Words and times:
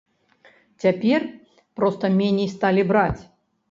Цяпер 0.85 1.19
проста 1.79 2.05
меней 2.19 2.53
сталі 2.59 2.91
браць. 2.95 3.21